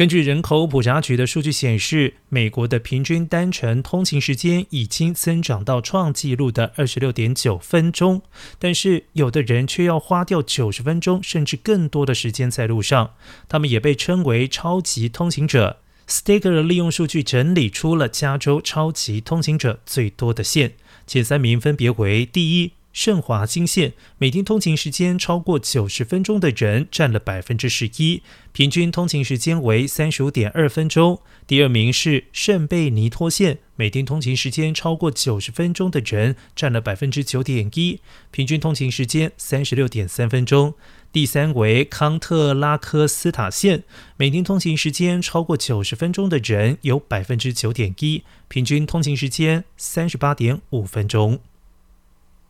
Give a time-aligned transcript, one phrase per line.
[0.00, 8.22] 根据人口普查局的数据显示，美国的平均单程通勤时间已经增长到创纪录的二十六点九分钟，
[8.58, 13.10] 但是有的人却要花掉九十分钟甚至更多的时间在路上。
[13.46, 15.80] 他们也被称为超级通勤者。
[16.08, 20.72] Stager 利用数据整理出了加州超级通勤者最多的县，
[21.06, 22.72] 前三名分别为：第一。
[22.92, 31.20] 圣华金线每天通勤时间超过九十分钟的人占了百分之十一，平均通勤时间为三十五点二分钟。
[31.46, 38.00] 第二名是圣贝尼托线，每天通勤时间超过九十分钟的人占了百分之九点一，
[38.32, 40.74] 平均通勤时间三十六点三分钟。
[41.12, 43.84] 第三为康特拉科斯塔线，
[44.16, 51.40] 每天通勤时间超过九十分钟的人有百分之九点一，平均通勤时间三十八点五分钟。